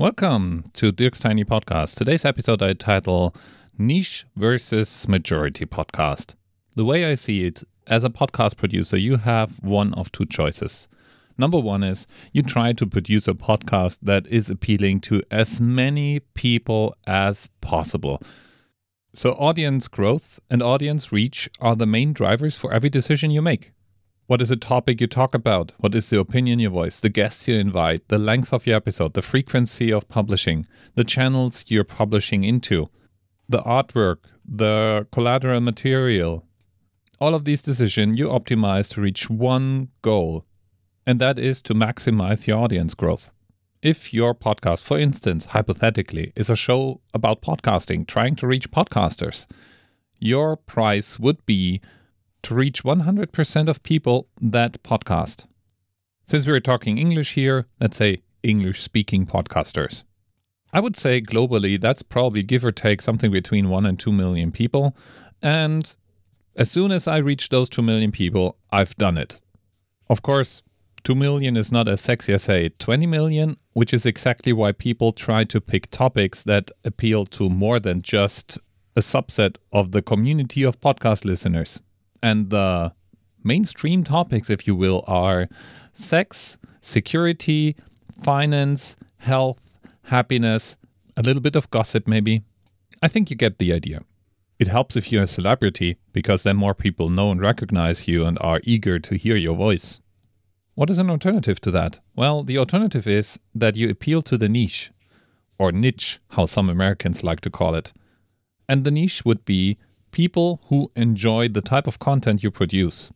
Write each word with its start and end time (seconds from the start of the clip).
Welcome 0.00 0.64
to 0.72 0.92
Dirk's 0.92 1.20
Tiny 1.20 1.44
Podcast. 1.44 1.98
Today's 1.98 2.24
episode 2.24 2.62
I 2.62 2.72
title 2.72 3.34
Niche 3.76 4.24
versus 4.34 5.06
Majority 5.06 5.66
Podcast. 5.66 6.36
The 6.74 6.86
way 6.86 7.04
I 7.04 7.14
see 7.16 7.44
it, 7.44 7.64
as 7.86 8.02
a 8.02 8.08
podcast 8.08 8.56
producer, 8.56 8.96
you 8.96 9.18
have 9.18 9.62
one 9.62 9.92
of 9.92 10.10
two 10.10 10.24
choices. 10.24 10.88
Number 11.36 11.58
one 11.58 11.82
is 11.82 12.06
you 12.32 12.40
try 12.40 12.72
to 12.72 12.86
produce 12.86 13.28
a 13.28 13.34
podcast 13.34 13.98
that 14.00 14.26
is 14.28 14.48
appealing 14.48 15.00
to 15.00 15.22
as 15.30 15.60
many 15.60 16.20
people 16.32 16.94
as 17.06 17.50
possible. 17.60 18.22
So, 19.12 19.32
audience 19.32 19.86
growth 19.86 20.40
and 20.48 20.62
audience 20.62 21.12
reach 21.12 21.50
are 21.60 21.76
the 21.76 21.84
main 21.84 22.14
drivers 22.14 22.56
for 22.56 22.72
every 22.72 22.88
decision 22.88 23.30
you 23.30 23.42
make. 23.42 23.72
What 24.30 24.40
is 24.40 24.50
the 24.50 24.56
topic 24.56 25.00
you 25.00 25.08
talk 25.08 25.34
about? 25.34 25.72
What 25.78 25.92
is 25.92 26.08
the 26.08 26.20
opinion 26.20 26.60
you 26.60 26.70
voice? 26.70 27.00
The 27.00 27.08
guests 27.08 27.48
you 27.48 27.56
invite? 27.56 28.06
The 28.06 28.16
length 28.16 28.52
of 28.52 28.64
your 28.64 28.76
episode? 28.76 29.14
The 29.14 29.22
frequency 29.22 29.92
of 29.92 30.06
publishing? 30.06 30.66
The 30.94 31.02
channels 31.02 31.64
you're 31.66 31.82
publishing 31.82 32.44
into? 32.44 32.86
The 33.48 33.60
artwork? 33.62 34.18
The 34.44 35.08
collateral 35.10 35.60
material? 35.60 36.46
All 37.18 37.34
of 37.34 37.44
these 37.44 37.60
decisions 37.60 38.18
you 38.20 38.28
optimize 38.28 38.94
to 38.94 39.00
reach 39.00 39.28
one 39.28 39.88
goal, 40.00 40.46
and 41.04 41.20
that 41.20 41.36
is 41.36 41.60
to 41.62 41.74
maximize 41.74 42.46
your 42.46 42.58
audience 42.58 42.94
growth. 42.94 43.32
If 43.82 44.14
your 44.14 44.32
podcast, 44.32 44.84
for 44.84 44.96
instance, 44.96 45.46
hypothetically, 45.46 46.32
is 46.36 46.48
a 46.48 46.54
show 46.54 47.00
about 47.12 47.42
podcasting, 47.42 48.06
trying 48.06 48.36
to 48.36 48.46
reach 48.46 48.70
podcasters, 48.70 49.48
your 50.20 50.54
price 50.54 51.18
would 51.18 51.44
be 51.46 51.80
to 52.42 52.54
reach 52.54 52.82
100% 52.82 53.68
of 53.68 53.82
people 53.82 54.28
that 54.40 54.82
podcast. 54.82 55.46
Since 56.24 56.46
we're 56.46 56.60
talking 56.60 56.98
English 56.98 57.34
here, 57.34 57.66
let's 57.80 57.96
say 57.96 58.18
English 58.42 58.82
speaking 58.82 59.26
podcasters. 59.26 60.04
I 60.72 60.80
would 60.80 60.96
say 60.96 61.20
globally 61.20 61.80
that's 61.80 62.02
probably 62.02 62.42
give 62.42 62.64
or 62.64 62.72
take 62.72 63.02
something 63.02 63.32
between 63.32 63.68
1 63.68 63.86
and 63.86 63.98
2 63.98 64.12
million 64.12 64.52
people. 64.52 64.96
And 65.42 65.94
as 66.54 66.70
soon 66.70 66.92
as 66.92 67.08
I 67.08 67.18
reach 67.18 67.48
those 67.48 67.68
2 67.68 67.82
million 67.82 68.12
people, 68.12 68.56
I've 68.72 68.94
done 68.96 69.18
it. 69.18 69.40
Of 70.08 70.22
course, 70.22 70.62
2 71.04 71.14
million 71.14 71.56
is 71.56 71.72
not 71.72 71.88
as 71.88 72.00
sexy 72.00 72.32
as 72.32 72.42
say 72.42 72.68
20 72.68 73.06
million, 73.06 73.56
which 73.72 73.94
is 73.94 74.06
exactly 74.06 74.52
why 74.52 74.72
people 74.72 75.12
try 75.12 75.44
to 75.44 75.60
pick 75.60 75.90
topics 75.90 76.44
that 76.44 76.70
appeal 76.84 77.24
to 77.24 77.48
more 77.48 77.80
than 77.80 78.02
just 78.02 78.58
a 78.96 79.00
subset 79.00 79.56
of 79.72 79.92
the 79.92 80.02
community 80.02 80.62
of 80.62 80.80
podcast 80.80 81.24
listeners. 81.24 81.80
And 82.22 82.50
the 82.50 82.92
mainstream 83.42 84.04
topics, 84.04 84.50
if 84.50 84.66
you 84.66 84.74
will, 84.74 85.04
are 85.06 85.48
sex, 85.92 86.58
security, 86.80 87.76
finance, 88.22 88.96
health, 89.18 89.78
happiness, 90.04 90.76
a 91.16 91.22
little 91.22 91.42
bit 91.42 91.56
of 91.56 91.70
gossip, 91.70 92.06
maybe. 92.06 92.42
I 93.02 93.08
think 93.08 93.30
you 93.30 93.36
get 93.36 93.58
the 93.58 93.72
idea. 93.72 94.00
It 94.58 94.68
helps 94.68 94.94
if 94.94 95.10
you're 95.10 95.22
a 95.22 95.26
celebrity 95.26 95.96
because 96.12 96.42
then 96.42 96.56
more 96.56 96.74
people 96.74 97.08
know 97.08 97.30
and 97.30 97.40
recognize 97.40 98.06
you 98.06 98.26
and 98.26 98.38
are 98.42 98.60
eager 98.64 98.98
to 98.98 99.16
hear 99.16 99.36
your 99.36 99.56
voice. 99.56 100.00
What 100.74 100.90
is 100.90 100.98
an 100.98 101.10
alternative 101.10 101.60
to 101.62 101.70
that? 101.70 101.98
Well, 102.14 102.42
the 102.42 102.58
alternative 102.58 103.06
is 103.06 103.40
that 103.54 103.76
you 103.76 103.88
appeal 103.88 104.20
to 104.22 104.36
the 104.36 104.48
niche, 104.48 104.92
or 105.58 105.72
niche, 105.72 106.18
how 106.30 106.44
some 106.46 106.68
Americans 106.68 107.24
like 107.24 107.40
to 107.40 107.50
call 107.50 107.74
it. 107.74 107.92
And 108.68 108.84
the 108.84 108.90
niche 108.90 109.24
would 109.24 109.44
be 109.44 109.78
people 110.10 110.60
who 110.66 110.90
enjoy 110.96 111.48
the 111.48 111.60
type 111.60 111.86
of 111.86 111.98
content 111.98 112.42
you 112.42 112.50
produce. 112.50 113.10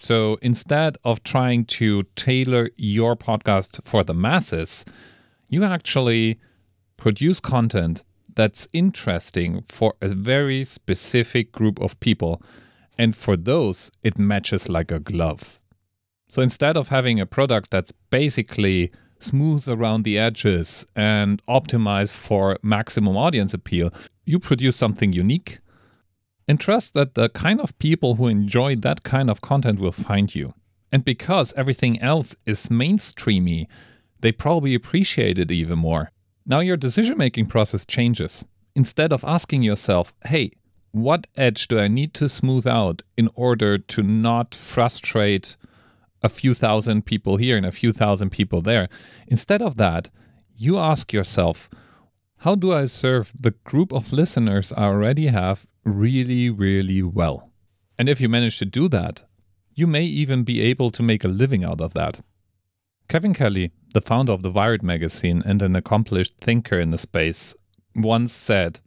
So 0.00 0.38
instead 0.40 0.96
of 1.04 1.22
trying 1.24 1.64
to 1.66 2.04
tailor 2.14 2.70
your 2.76 3.16
podcast 3.16 3.84
for 3.84 4.04
the 4.04 4.14
masses, 4.14 4.84
you 5.48 5.64
actually 5.64 6.38
produce 6.96 7.40
content 7.40 8.04
that's 8.34 8.68
interesting 8.72 9.62
for 9.62 9.94
a 10.00 10.08
very 10.08 10.62
specific 10.62 11.50
group 11.50 11.80
of 11.80 11.98
people. 12.00 12.40
And 12.96 13.16
for 13.16 13.36
those, 13.36 13.90
it 14.02 14.18
matches 14.18 14.68
like 14.68 14.92
a 14.92 15.00
glove. 15.00 15.60
So 16.30 16.42
instead 16.42 16.76
of 16.76 16.88
having 16.88 17.18
a 17.18 17.26
product 17.26 17.70
that's 17.70 17.92
basically 18.10 18.92
smooth 19.18 19.68
around 19.68 20.04
the 20.04 20.18
edges 20.18 20.86
and 20.94 21.44
optimized 21.46 22.14
for 22.14 22.58
maximum 22.62 23.16
audience 23.16 23.54
appeal, 23.54 23.90
you 24.24 24.38
produce 24.38 24.76
something 24.76 25.12
unique 25.12 25.58
and 26.48 26.58
trust 26.58 26.94
that 26.94 27.14
the 27.14 27.28
kind 27.28 27.60
of 27.60 27.78
people 27.78 28.14
who 28.14 28.26
enjoy 28.26 28.74
that 28.76 29.02
kind 29.02 29.28
of 29.28 29.42
content 29.42 29.78
will 29.78 29.92
find 29.92 30.34
you. 30.34 30.54
And 30.90 31.04
because 31.04 31.52
everything 31.52 32.00
else 32.00 32.34
is 32.46 32.66
mainstreamy, 32.68 33.66
they 34.20 34.32
probably 34.32 34.74
appreciate 34.74 35.38
it 35.38 35.50
even 35.50 35.78
more. 35.78 36.10
Now 36.46 36.60
your 36.60 36.78
decision 36.78 37.18
making 37.18 37.46
process 37.46 37.84
changes. 37.84 38.46
Instead 38.74 39.12
of 39.12 39.24
asking 39.24 39.62
yourself, 39.62 40.14
hey, 40.24 40.52
what 40.92 41.26
edge 41.36 41.68
do 41.68 41.78
I 41.78 41.88
need 41.88 42.14
to 42.14 42.28
smooth 42.28 42.66
out 42.66 43.02
in 43.18 43.28
order 43.34 43.76
to 43.76 44.02
not 44.02 44.54
frustrate 44.54 45.56
a 46.22 46.28
few 46.30 46.54
thousand 46.54 47.04
people 47.04 47.36
here 47.36 47.56
and 47.56 47.66
a 47.66 47.72
few 47.72 47.92
thousand 47.92 48.30
people 48.30 48.62
there? 48.62 48.88
Instead 49.26 49.60
of 49.60 49.76
that, 49.76 50.08
you 50.56 50.78
ask 50.78 51.12
yourself, 51.12 51.68
how 52.42 52.54
do 52.54 52.72
I 52.72 52.84
serve 52.84 53.32
the 53.38 53.50
group 53.64 53.92
of 53.92 54.12
listeners 54.12 54.72
I 54.72 54.84
already 54.84 55.26
have 55.26 55.66
really, 55.84 56.50
really 56.50 57.02
well? 57.02 57.50
And 57.98 58.08
if 58.08 58.20
you 58.20 58.28
manage 58.28 58.58
to 58.58 58.64
do 58.64 58.88
that, 58.90 59.24
you 59.74 59.88
may 59.88 60.04
even 60.04 60.44
be 60.44 60.60
able 60.60 60.90
to 60.90 61.02
make 61.02 61.24
a 61.24 61.28
living 61.28 61.64
out 61.64 61.80
of 61.80 61.94
that. 61.94 62.20
Kevin 63.08 63.34
Kelly, 63.34 63.72
the 63.92 64.00
founder 64.00 64.32
of 64.32 64.42
the 64.42 64.52
Wired 64.52 64.82
magazine 64.82 65.42
and 65.44 65.62
an 65.62 65.74
accomplished 65.74 66.34
thinker 66.40 66.78
in 66.78 66.90
the 66.90 66.98
space, 66.98 67.56
once 67.96 68.32
said, 68.32 68.80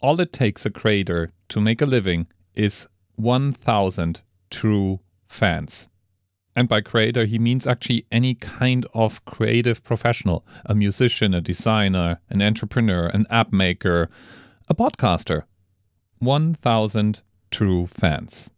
All 0.00 0.20
it 0.20 0.32
takes 0.32 0.64
a 0.64 0.70
creator 0.70 1.30
to 1.48 1.60
make 1.60 1.82
a 1.82 1.86
living 1.86 2.28
is 2.54 2.86
1,000 3.16 4.20
true 4.50 5.00
fans. 5.26 5.90
And 6.56 6.68
by 6.68 6.80
creator, 6.80 7.26
he 7.26 7.38
means 7.38 7.66
actually 7.66 8.06
any 8.10 8.34
kind 8.34 8.86
of 8.94 9.22
creative 9.26 9.84
professional 9.84 10.46
a 10.64 10.74
musician, 10.74 11.34
a 11.34 11.42
designer, 11.42 12.18
an 12.30 12.40
entrepreneur, 12.40 13.06
an 13.08 13.26
app 13.28 13.52
maker, 13.52 14.08
a 14.68 14.74
podcaster. 14.74 15.42
1,000 16.18 17.22
true 17.50 17.86
fans. 17.86 18.50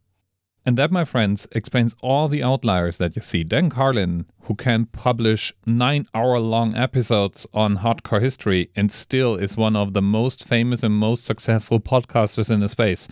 And 0.64 0.76
that, 0.76 0.92
my 0.92 1.04
friends, 1.04 1.48
explains 1.52 1.96
all 2.02 2.28
the 2.28 2.42
outliers 2.42 2.98
that 2.98 3.16
you 3.16 3.22
see. 3.22 3.42
Dan 3.42 3.68
Carlin, 3.68 4.26
who 4.42 4.54
can 4.54 4.84
publish 4.84 5.52
nine 5.66 6.06
hour 6.14 6.38
long 6.38 6.76
episodes 6.76 7.46
on 7.52 7.78
hardcore 7.78 8.20
history 8.20 8.70
and 8.76 8.92
still 8.92 9.34
is 9.34 9.56
one 9.56 9.74
of 9.74 9.92
the 9.92 10.02
most 10.02 10.46
famous 10.46 10.82
and 10.82 10.94
most 10.94 11.24
successful 11.24 11.80
podcasters 11.80 12.50
in 12.50 12.60
the 12.60 12.68
space, 12.68 13.08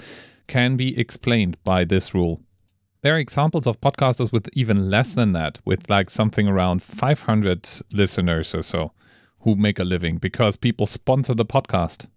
can 0.46 0.76
be 0.76 0.96
explained 0.98 1.56
by 1.64 1.84
this 1.84 2.14
rule. 2.14 2.40
There 3.06 3.14
are 3.14 3.18
examples 3.18 3.68
of 3.68 3.80
podcasters 3.80 4.32
with 4.32 4.48
even 4.54 4.90
less 4.90 5.14
than 5.14 5.32
that, 5.32 5.60
with 5.64 5.88
like 5.88 6.10
something 6.10 6.48
around 6.48 6.82
500 6.82 7.68
listeners 7.92 8.52
or 8.52 8.62
so, 8.62 8.90
who 9.42 9.54
make 9.54 9.78
a 9.78 9.84
living 9.84 10.16
because 10.16 10.56
people 10.56 10.86
sponsor 10.86 11.32
the 11.32 11.44
podcast. 11.44 12.08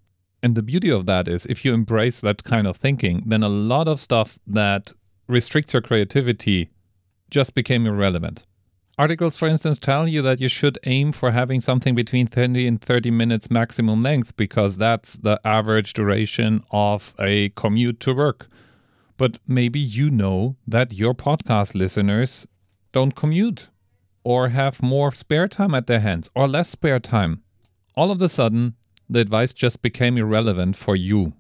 And 0.42 0.56
the 0.56 0.64
beauty 0.64 0.90
of 0.90 1.06
that 1.06 1.28
is 1.28 1.46
if 1.46 1.64
you 1.64 1.76
embrace 1.76 2.22
that 2.22 2.44
kind 2.44 2.66
of 2.66 2.78
thinking, 2.78 3.22
then 3.28 3.44
a 3.44 3.50
lot 3.50 3.88
of 3.88 4.00
stuff 4.00 4.40
that 4.48 4.94
restricts 5.28 5.74
your 5.74 5.84
creativity 5.84 6.72
just 7.30 7.54
became 7.54 7.86
irrelevant. 7.86 8.48
Articles, 8.98 9.38
for 9.38 9.48
instance, 9.48 9.78
tell 9.78 10.08
you 10.08 10.24
that 10.24 10.42
you 10.42 10.48
should 10.48 10.80
aim 10.86 11.12
for 11.12 11.30
having 11.30 11.62
something 11.62 11.94
between 11.94 12.26
30 12.26 12.66
and 12.66 12.82
30 12.82 13.12
minutes 13.12 13.52
maximum 13.52 14.02
length 14.02 14.36
because 14.38 14.80
that's 14.80 15.20
the 15.20 15.40
average 15.46 15.94
duration 15.94 16.64
of 16.72 17.14
a 17.20 17.50
commute 17.50 18.00
to 18.00 18.16
work. 18.16 18.48
But 19.20 19.38
maybe 19.46 19.82
you 19.82 20.10
know 20.10 20.56
that 20.66 20.94
your 20.94 21.14
podcast 21.14 21.76
listeners 21.76 22.48
don't 22.94 23.16
commute 23.16 23.68
or 24.24 24.48
have 24.48 24.82
more 24.82 25.12
spare 25.12 25.50
time 25.50 25.76
at 25.76 25.88
their 25.88 26.00
hands 26.00 26.30
or 26.34 26.48
less 26.48 26.70
spare 26.70 27.02
time. 27.02 27.44
All 27.96 28.12
of 28.12 28.22
a 28.22 28.30
sudden, 28.30 28.76
the 29.10 29.20
advice 29.20 29.52
just 29.52 29.82
became 29.82 30.18
irrelevant 30.18 30.78
for 30.78 30.96
you. 30.96 31.34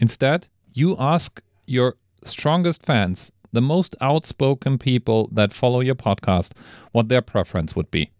Instead, 0.00 0.48
you 0.72 0.96
ask 0.98 1.42
your 1.66 1.96
strongest 2.24 2.82
fans, 2.82 3.30
the 3.52 3.60
most 3.60 3.94
outspoken 4.00 4.78
people 4.78 5.28
that 5.32 5.52
follow 5.52 5.80
your 5.80 5.94
podcast, 5.94 6.52
what 6.92 7.10
their 7.10 7.20
preference 7.20 7.76
would 7.76 7.90
be. 7.90 8.10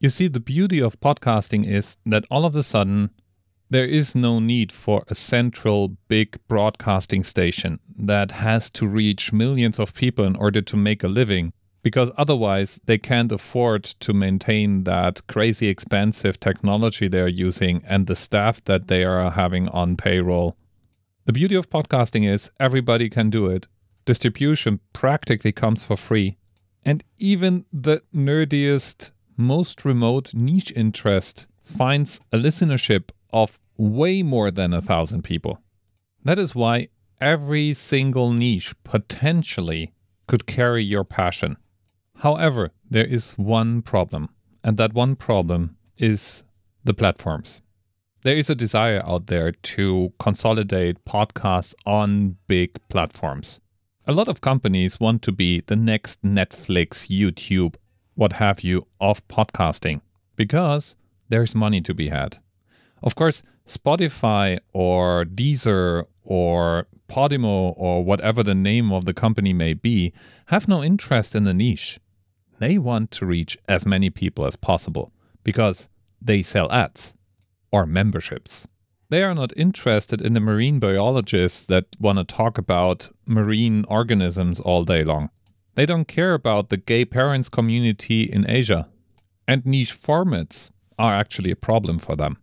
You 0.00 0.08
see, 0.08 0.26
the 0.26 0.40
beauty 0.40 0.80
of 0.80 1.00
podcasting 1.00 1.66
is 1.66 1.98
that 2.06 2.24
all 2.30 2.46
of 2.46 2.56
a 2.56 2.62
sudden, 2.62 3.10
there 3.70 3.84
is 3.84 4.14
no 4.14 4.38
need 4.38 4.72
for 4.72 5.04
a 5.08 5.14
central 5.14 5.96
big 6.08 6.38
broadcasting 6.48 7.22
station 7.22 7.80
that 7.96 8.32
has 8.32 8.70
to 8.70 8.86
reach 8.86 9.32
millions 9.32 9.78
of 9.78 9.94
people 9.94 10.24
in 10.24 10.36
order 10.36 10.62
to 10.62 10.76
make 10.76 11.04
a 11.04 11.08
living 11.08 11.52
because 11.82 12.10
otherwise 12.16 12.80
they 12.84 12.98
can't 12.98 13.32
afford 13.32 13.84
to 13.84 14.12
maintain 14.12 14.84
that 14.84 15.26
crazy 15.26 15.68
expensive 15.68 16.40
technology 16.40 17.08
they're 17.08 17.28
using 17.28 17.82
and 17.86 18.06
the 18.06 18.16
staff 18.16 18.62
that 18.64 18.88
they 18.88 19.04
are 19.04 19.30
having 19.30 19.68
on 19.68 19.96
payroll. 19.96 20.56
The 21.26 21.32
beauty 21.32 21.54
of 21.54 21.70
podcasting 21.70 22.28
is 22.28 22.50
everybody 22.58 23.08
can 23.10 23.30
do 23.30 23.46
it. 23.46 23.68
Distribution 24.06 24.80
practically 24.92 25.52
comes 25.52 25.86
for 25.86 25.96
free. 25.96 26.36
And 26.84 27.04
even 27.18 27.66
the 27.72 28.02
nerdiest, 28.14 29.12
most 29.36 29.84
remote 29.84 30.32
niche 30.34 30.72
interest 30.74 31.46
finds 31.62 32.20
a 32.32 32.38
listenership 32.38 33.10
of 33.32 33.58
way 33.76 34.22
more 34.22 34.50
than 34.50 34.72
a 34.72 34.82
thousand 34.82 35.22
people. 35.22 35.60
That 36.24 36.38
is 36.38 36.54
why 36.54 36.88
every 37.20 37.74
single 37.74 38.32
niche 38.32 38.74
potentially 38.84 39.92
could 40.26 40.46
carry 40.46 40.84
your 40.84 41.04
passion. 41.04 41.56
However, 42.18 42.70
there 42.90 43.06
is 43.06 43.34
one 43.34 43.82
problem, 43.82 44.30
and 44.64 44.76
that 44.76 44.92
one 44.92 45.16
problem 45.16 45.76
is 45.96 46.44
the 46.84 46.94
platforms. 46.94 47.62
There 48.22 48.36
is 48.36 48.50
a 48.50 48.54
desire 48.54 49.02
out 49.06 49.28
there 49.28 49.52
to 49.52 50.12
consolidate 50.18 51.04
podcasts 51.04 51.74
on 51.86 52.36
big 52.46 52.76
platforms. 52.88 53.60
A 54.06 54.12
lot 54.12 54.26
of 54.26 54.40
companies 54.40 54.98
want 54.98 55.22
to 55.22 55.32
be 55.32 55.60
the 55.66 55.76
next 55.76 56.22
Netflix, 56.22 57.08
YouTube, 57.08 57.76
what 58.14 58.34
have 58.34 58.62
you, 58.62 58.84
of 59.00 59.26
podcasting 59.28 60.00
because 60.34 60.96
there's 61.28 61.54
money 61.54 61.80
to 61.82 61.92
be 61.92 62.08
had. 62.08 62.38
Of 63.02 63.14
course, 63.14 63.42
Spotify 63.66 64.58
or 64.72 65.24
Deezer 65.24 66.04
or 66.24 66.86
Podimo 67.08 67.74
or 67.76 68.04
whatever 68.04 68.42
the 68.42 68.54
name 68.54 68.92
of 68.92 69.04
the 69.04 69.14
company 69.14 69.52
may 69.52 69.74
be 69.74 70.12
have 70.46 70.68
no 70.68 70.82
interest 70.82 71.34
in 71.34 71.44
the 71.44 71.54
niche. 71.54 71.98
They 72.58 72.76
want 72.78 73.10
to 73.12 73.26
reach 73.26 73.56
as 73.68 73.86
many 73.86 74.10
people 74.10 74.44
as 74.46 74.56
possible 74.56 75.12
because 75.44 75.88
they 76.20 76.42
sell 76.42 76.70
ads 76.72 77.14
or 77.70 77.86
memberships. 77.86 78.66
They 79.10 79.22
are 79.22 79.34
not 79.34 79.56
interested 79.56 80.20
in 80.20 80.34
the 80.34 80.40
marine 80.40 80.80
biologists 80.80 81.64
that 81.66 81.86
want 81.98 82.18
to 82.18 82.24
talk 82.24 82.58
about 82.58 83.10
marine 83.26 83.86
organisms 83.88 84.60
all 84.60 84.84
day 84.84 85.02
long. 85.02 85.30
They 85.76 85.86
don't 85.86 86.08
care 86.08 86.34
about 86.34 86.68
the 86.68 86.76
gay 86.76 87.04
parents 87.04 87.48
community 87.48 88.22
in 88.22 88.50
Asia. 88.50 88.88
And 89.46 89.64
niche 89.64 89.94
formats 89.94 90.70
are 90.98 91.14
actually 91.14 91.50
a 91.50 91.56
problem 91.56 91.98
for 91.98 92.16
them. 92.16 92.36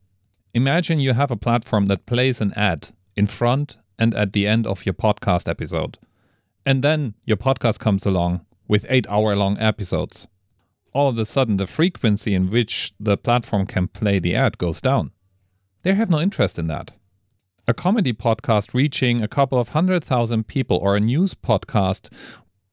Imagine 0.55 1.01
you 1.01 1.11
have 1.11 1.31
a 1.31 1.35
platform 1.35 1.87
that 1.87 2.05
plays 2.05 2.39
an 2.39 2.53
ad 2.53 2.91
in 3.17 3.27
front 3.27 3.75
and 3.99 4.15
at 4.15 4.31
the 4.31 4.47
end 4.47 4.65
of 4.65 4.85
your 4.85 4.93
podcast 4.93 5.49
episode. 5.49 5.97
And 6.65 6.81
then 6.81 7.13
your 7.25 7.35
podcast 7.35 7.77
comes 7.79 8.05
along 8.05 8.45
with 8.65 8.85
eight 8.87 9.05
hour 9.09 9.35
long 9.35 9.59
episodes. 9.59 10.29
All 10.93 11.09
of 11.09 11.19
a 11.19 11.25
sudden, 11.25 11.57
the 11.57 11.67
frequency 11.67 12.33
in 12.33 12.49
which 12.49 12.93
the 12.97 13.17
platform 13.17 13.65
can 13.65 13.89
play 13.89 14.17
the 14.17 14.33
ad 14.33 14.57
goes 14.57 14.79
down. 14.79 15.11
They 15.83 15.93
have 15.93 16.09
no 16.09 16.21
interest 16.21 16.57
in 16.57 16.67
that. 16.67 16.93
A 17.67 17.73
comedy 17.73 18.13
podcast 18.13 18.73
reaching 18.73 19.21
a 19.21 19.27
couple 19.27 19.59
of 19.59 19.69
hundred 19.69 20.05
thousand 20.05 20.47
people 20.47 20.77
or 20.77 20.95
a 20.95 21.01
news 21.01 21.35
podcast 21.35 22.09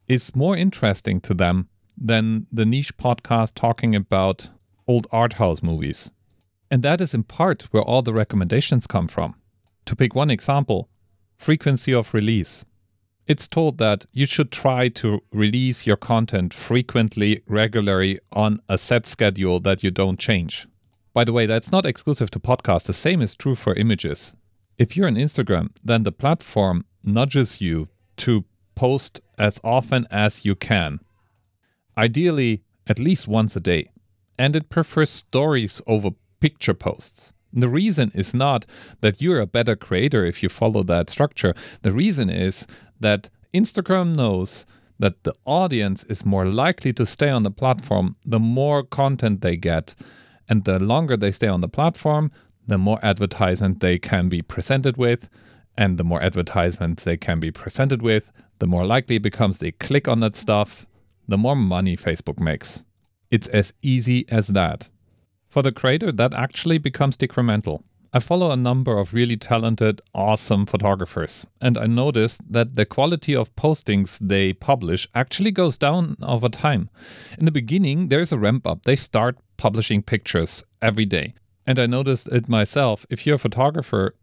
is 0.07 0.37
more 0.37 0.57
interesting 0.57 1.21
to 1.23 1.35
them 1.35 1.69
than 1.99 2.47
the 2.53 2.65
niche 2.65 2.97
podcast 2.97 3.55
talking 3.57 3.97
about 3.97 4.51
old 4.87 5.09
art 5.11 5.33
house 5.33 5.65
movies. 5.65 6.13
And 6.73 6.83
that 6.83 7.03
is 7.03 7.13
in 7.13 7.25
part 7.25 7.65
where 7.65 7.83
all 7.83 8.01
the 8.01 8.15
recommendations 8.15 8.87
come 8.87 9.07
from. 9.07 9.35
To 9.85 9.95
pick 9.95 10.15
one 10.15 10.31
example, 10.31 10.89
frequency 11.37 11.93
of 11.93 12.15
release. 12.15 12.65
It's 13.27 13.47
told 13.47 13.77
that 13.77 14.07
you 14.13 14.25
should 14.25 14.51
try 14.51 14.89
to 14.89 15.21
release 15.33 15.87
your 15.87 15.99
content 15.99 16.55
frequently, 16.55 17.43
regularly 17.47 18.21
on 18.33 18.61
a 18.71 18.79
set 18.79 19.05
schedule 19.05 19.61
that 19.61 19.83
you 19.83 19.91
don't 19.91 20.19
change. 20.19 20.67
By 21.13 21.25
the 21.25 21.35
way, 21.35 21.45
that's 21.45 21.71
not 21.71 21.85
exclusive 21.85 22.31
to 22.31 22.41
podcasts. 22.41 22.87
The 22.87 22.95
same 22.95 23.21
is 23.21 23.35
true 23.35 23.55
for 23.55 23.75
images. 23.75 24.35
If 24.79 24.97
you're 24.97 25.09
on 25.09 25.17
Instagram, 25.17 25.73
then 25.85 26.05
the 26.05 26.11
platform 26.11 26.87
nudges 27.05 27.61
you 27.61 27.89
to 28.17 28.47
post 28.75 29.21
as 29.39 29.61
often 29.63 30.07
as 30.11 30.47
you 30.47 30.55
can. 30.55 31.01
Ideally, 31.99 32.63
at 32.87 32.99
least 32.99 33.29
once 33.29 33.57
a 33.57 33.61
day. 33.61 33.91
And 34.39 34.57
it 34.57 34.71
prefers 34.71 35.11
stories 35.11 35.83
over 35.87 36.13
picture 36.43 36.75
posts. 36.75 37.33
The 37.53 37.69
reason 37.69 38.11
is 38.15 38.35
not 38.35 38.67
that 39.03 39.23
you're 39.23 39.41
a 39.41 39.55
better 39.59 39.77
creator 39.77 40.25
if 40.27 40.43
you 40.43 40.49
follow 40.49 40.83
that 40.85 41.09
structure. 41.09 41.55
The 41.83 41.93
reason 41.93 42.29
is 42.31 42.67
that 42.99 43.31
Instagram 43.55 44.17
knows 44.17 44.67
that 44.99 45.23
the 45.23 45.35
audience 45.45 46.03
is 46.05 46.27
more 46.27 46.47
likely 46.47 46.93
to 46.95 47.07
stay 47.07 47.31
on 47.31 47.43
the 47.45 47.51
platform 47.51 48.17
the 48.25 48.41
more 48.41 48.83
content 48.83 49.41
they 49.41 49.57
get 49.57 49.95
and 50.49 50.65
the 50.65 50.79
longer 50.93 51.17
they 51.17 51.33
stay 51.33 51.49
on 51.49 51.61
the 51.61 51.69
platform, 51.69 52.31
the 52.67 52.79
more 52.79 52.99
advertisement 53.03 53.81
they 53.81 53.99
can 53.99 54.29
be 54.29 54.43
presented 54.43 54.97
with. 54.97 55.29
And 55.79 55.97
the 55.97 56.05
more 56.05 56.23
advertisements 56.23 57.05
they 57.05 57.17
can 57.17 57.41
be 57.41 57.51
presented 57.51 58.03
with, 58.03 58.33
the 58.59 58.67
more 58.67 58.85
likely 58.85 59.17
it 59.17 59.23
becomes 59.23 59.59
they 59.59 59.73
click 59.73 60.07
on 60.07 60.21
that 60.21 60.35
stuff, 60.35 60.87
the 61.27 61.39
more 61.39 61.57
money 61.57 61.97
Facebook 61.97 62.39
makes. 62.39 62.83
It's 63.31 63.49
as 63.49 63.73
easy 63.81 64.27
as 64.29 64.49
that. 64.49 64.91
For 65.53 65.61
the 65.61 65.71
creator, 65.71 66.11
that 66.11 66.33
actually 66.33 66.79
becomes 66.79 67.19
decremental. 67.19 67.83
I 68.11 68.21
follow 68.21 68.51
a 68.51 68.57
number 68.57 68.97
of 68.97 69.13
really 69.13 69.37
talented, 69.37 70.01
awesome 70.15 70.65
photographers, 70.65 71.47
and 71.61 71.77
I 71.77 71.85
noticed 71.85 72.41
that 72.51 72.75
the 72.75 72.87
quality 72.87 73.37
of 73.37 73.55
postings 73.55 74.19
they 74.19 74.55
publish 74.55 75.07
actually 75.15 75.51
goes 75.51 75.77
down 75.77 76.17
over 76.23 76.49
time. 76.49 76.89
In 77.39 77.45
the 77.45 77.51
beginning, 77.51 78.09
there's 78.09 78.33
a 78.33 78.39
ramp 78.39 78.67
up. 78.67 78.85
They 78.85 78.97
start 78.97 79.37
publishing 79.59 80.01
pictures 80.01 80.65
every 80.81 81.05
day. 81.05 81.35
And 81.67 81.79
I 81.79 81.85
noticed 81.85 82.29
it 82.29 82.49
myself. 82.49 83.05
If 83.11 83.27
you're 83.27 83.37
a 83.37 83.47
photographer 83.47 84.15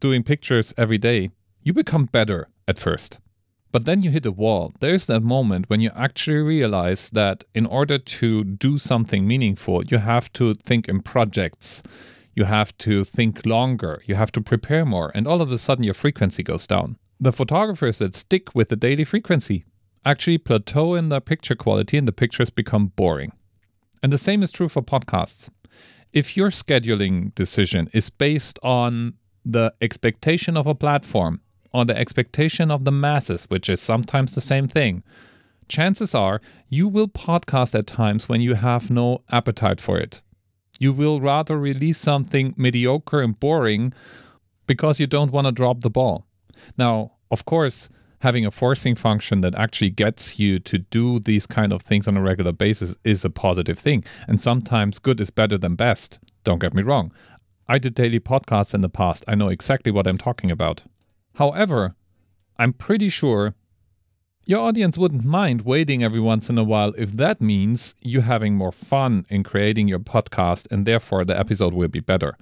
doing 0.00 0.22
pictures 0.22 0.72
every 0.78 0.96
day, 0.96 1.32
you 1.62 1.74
become 1.74 2.06
better 2.06 2.48
at 2.66 2.78
first. 2.78 3.20
But 3.70 3.84
then 3.84 4.02
you 4.02 4.10
hit 4.10 4.24
a 4.24 4.32
wall. 4.32 4.72
There's 4.80 5.06
that 5.06 5.20
moment 5.20 5.68
when 5.68 5.80
you 5.80 5.90
actually 5.94 6.38
realize 6.38 7.10
that 7.10 7.44
in 7.54 7.66
order 7.66 7.98
to 7.98 8.44
do 8.44 8.78
something 8.78 9.26
meaningful, 9.26 9.84
you 9.84 9.98
have 9.98 10.32
to 10.34 10.54
think 10.54 10.88
in 10.88 11.00
projects. 11.00 11.82
You 12.34 12.44
have 12.44 12.76
to 12.78 13.04
think 13.04 13.44
longer. 13.44 14.02
You 14.06 14.14
have 14.14 14.32
to 14.32 14.40
prepare 14.40 14.86
more. 14.86 15.12
And 15.14 15.26
all 15.26 15.42
of 15.42 15.52
a 15.52 15.58
sudden, 15.58 15.84
your 15.84 15.94
frequency 15.94 16.42
goes 16.42 16.66
down. 16.66 16.96
The 17.20 17.32
photographers 17.32 17.98
that 17.98 18.14
stick 18.14 18.54
with 18.54 18.68
the 18.68 18.76
daily 18.76 19.04
frequency 19.04 19.64
actually 20.04 20.38
plateau 20.38 20.94
in 20.94 21.08
their 21.10 21.20
picture 21.20 21.56
quality 21.56 21.98
and 21.98 22.08
the 22.08 22.12
pictures 22.12 22.48
become 22.48 22.92
boring. 22.96 23.32
And 24.02 24.12
the 24.12 24.18
same 24.18 24.42
is 24.42 24.52
true 24.52 24.68
for 24.68 24.82
podcasts. 24.82 25.50
If 26.12 26.36
your 26.36 26.48
scheduling 26.48 27.34
decision 27.34 27.90
is 27.92 28.08
based 28.08 28.58
on 28.62 29.14
the 29.44 29.74
expectation 29.80 30.56
of 30.56 30.66
a 30.66 30.74
platform, 30.74 31.42
or 31.72 31.84
the 31.84 31.96
expectation 31.96 32.70
of 32.70 32.84
the 32.84 32.92
masses, 32.92 33.44
which 33.44 33.68
is 33.68 33.80
sometimes 33.80 34.34
the 34.34 34.40
same 34.40 34.68
thing, 34.68 35.02
chances 35.68 36.14
are 36.14 36.40
you 36.68 36.88
will 36.88 37.08
podcast 37.08 37.78
at 37.78 37.86
times 37.86 38.28
when 38.28 38.40
you 38.40 38.54
have 38.54 38.90
no 38.90 39.22
appetite 39.30 39.80
for 39.80 39.98
it. 39.98 40.22
You 40.80 40.92
will 40.92 41.20
rather 41.20 41.58
release 41.58 41.98
something 41.98 42.54
mediocre 42.56 43.20
and 43.20 43.38
boring 43.38 43.92
because 44.66 45.00
you 45.00 45.06
don't 45.06 45.32
want 45.32 45.46
to 45.46 45.52
drop 45.52 45.80
the 45.80 45.90
ball. 45.90 46.26
Now, 46.76 47.12
of 47.30 47.44
course, 47.44 47.90
having 48.20 48.46
a 48.46 48.50
forcing 48.50 48.94
function 48.94 49.40
that 49.40 49.54
actually 49.54 49.90
gets 49.90 50.38
you 50.38 50.58
to 50.60 50.78
do 50.78 51.18
these 51.20 51.46
kind 51.46 51.72
of 51.72 51.82
things 51.82 52.08
on 52.08 52.16
a 52.16 52.22
regular 52.22 52.52
basis 52.52 52.96
is 53.04 53.24
a 53.24 53.30
positive 53.30 53.78
thing. 53.78 54.04
And 54.26 54.40
sometimes 54.40 54.98
good 54.98 55.20
is 55.20 55.30
better 55.30 55.58
than 55.58 55.74
best. 55.74 56.18
Don't 56.44 56.60
get 56.60 56.74
me 56.74 56.82
wrong. 56.82 57.12
I 57.68 57.78
did 57.78 57.94
daily 57.94 58.20
podcasts 58.20 58.74
in 58.74 58.80
the 58.80 58.88
past. 58.88 59.24
I 59.28 59.34
know 59.34 59.48
exactly 59.48 59.92
what 59.92 60.06
I'm 60.06 60.18
talking 60.18 60.50
about. 60.50 60.82
However, 61.38 61.94
I'm 62.58 62.72
pretty 62.72 63.08
sure 63.08 63.54
your 64.44 64.58
audience 64.58 64.98
wouldn't 64.98 65.24
mind 65.24 65.62
waiting 65.62 66.02
every 66.02 66.18
once 66.18 66.50
in 66.50 66.58
a 66.58 66.64
while 66.64 66.92
if 66.98 67.12
that 67.12 67.40
means 67.40 67.94
you 68.00 68.22
having 68.22 68.56
more 68.56 68.72
fun 68.72 69.24
in 69.28 69.44
creating 69.44 69.86
your 69.86 70.00
podcast 70.00 70.66
and 70.72 70.84
therefore 70.84 71.24
the 71.24 71.38
episode 71.38 71.74
will 71.74 71.86
be 71.86 72.00
better. 72.00 72.36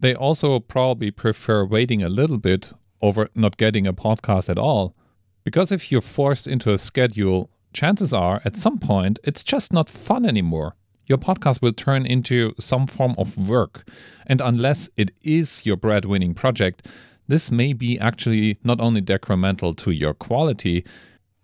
They 0.00 0.12
also 0.12 0.58
probably 0.58 1.12
prefer 1.12 1.64
waiting 1.64 2.02
a 2.02 2.08
little 2.08 2.38
bit 2.38 2.72
over 3.00 3.28
not 3.36 3.58
getting 3.58 3.86
a 3.86 3.92
podcast 3.92 4.48
at 4.48 4.58
all. 4.58 4.96
Because 5.44 5.70
if 5.70 5.92
you're 5.92 6.00
forced 6.00 6.48
into 6.48 6.72
a 6.72 6.78
schedule, 6.78 7.48
chances 7.72 8.12
are 8.12 8.42
at 8.44 8.56
some 8.56 8.80
point 8.80 9.20
it's 9.22 9.44
just 9.44 9.72
not 9.72 9.88
fun 9.88 10.26
anymore. 10.26 10.74
Your 11.06 11.18
podcast 11.18 11.62
will 11.62 11.72
turn 11.72 12.04
into 12.04 12.54
some 12.58 12.88
form 12.88 13.14
of 13.18 13.48
work. 13.48 13.88
And 14.26 14.40
unless 14.40 14.90
it 14.96 15.12
is 15.22 15.64
your 15.64 15.76
breadwinning 15.76 16.34
project, 16.34 16.88
this 17.28 17.50
may 17.50 17.72
be 17.72 17.98
actually 17.98 18.56
not 18.62 18.80
only 18.80 19.00
detrimental 19.00 19.74
to 19.74 19.90
your 19.90 20.14
quality, 20.14 20.84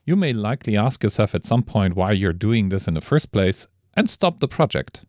you 0.04 0.16
may 0.16 0.32
likely 0.32 0.76
ask 0.76 1.02
yourself 1.02 1.34
at 1.34 1.44
some 1.44 1.62
point 1.62 1.96
why 1.96 2.12
you're 2.12 2.32
doing 2.32 2.68
this 2.68 2.88
in 2.88 2.94
the 2.94 3.00
first 3.00 3.32
place 3.32 3.68
and 3.96 4.08
stop 4.08 4.40
the 4.40 4.48
project. 4.48 5.02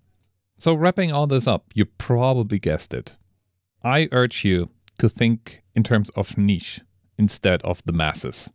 So, 0.57 0.73
wrapping 0.73 1.11
all 1.11 1.27
this 1.27 1.47
up, 1.47 1.65
you 1.73 1.85
probably 1.85 2.59
guessed 2.59 2.93
it. 2.93 3.17
I 3.83 4.07
urge 4.11 4.45
you 4.45 4.69
to 4.99 5.09
think 5.09 5.63
in 5.73 5.83
terms 5.83 6.09
of 6.11 6.37
niche 6.37 6.81
instead 7.17 7.61
of 7.63 7.83
the 7.85 7.93
masses. 7.93 8.51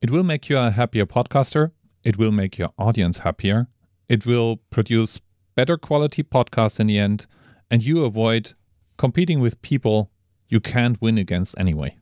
It 0.00 0.10
will 0.10 0.24
make 0.24 0.48
you 0.48 0.58
a 0.58 0.70
happier 0.70 1.06
podcaster. 1.06 1.72
It 2.04 2.16
will 2.18 2.32
make 2.32 2.58
your 2.58 2.70
audience 2.78 3.20
happier. 3.20 3.68
It 4.08 4.26
will 4.26 4.58
produce 4.70 5.20
better 5.54 5.76
quality 5.76 6.22
podcasts 6.22 6.80
in 6.80 6.86
the 6.86 6.98
end. 6.98 7.26
And 7.70 7.82
you 7.82 8.04
avoid 8.04 8.54
competing 8.96 9.40
with 9.40 9.60
people 9.62 10.10
you 10.50 10.60
can't 10.60 11.00
win 11.00 11.16
against 11.16 11.58
anyway. 11.58 11.96